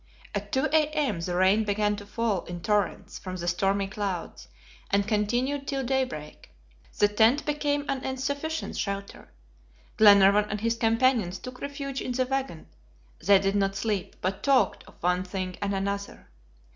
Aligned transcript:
At 0.33 0.51
two 0.51 0.65
A. 0.73 0.89
M. 0.95 1.19
the 1.19 1.35
rain 1.35 1.63
began 1.63 1.95
to 1.97 2.07
fall 2.07 2.43
in 2.45 2.61
torrents 2.61 3.19
from 3.19 3.35
the 3.35 3.47
stormy 3.47 3.85
clouds, 3.85 4.47
and 4.89 5.07
continued 5.07 5.67
till 5.67 5.83
daybreak. 5.83 6.49
The 6.97 7.07
tent 7.07 7.45
became 7.45 7.85
an 7.87 8.03
insufficient 8.03 8.75
shelter. 8.77 9.29
Glenarvan 9.97 10.45
and 10.49 10.61
his 10.61 10.73
companions 10.75 11.37
took 11.37 11.61
refuge 11.61 12.01
in 12.01 12.13
the 12.13 12.25
wagon; 12.25 12.65
they 13.23 13.37
did 13.37 13.55
not 13.55 13.75
sleep, 13.75 14.15
but 14.21 14.41
talked 14.41 14.83
of 14.85 14.95
one 15.01 15.23
thing 15.23 15.55
and 15.61 15.75
another. 15.75 16.31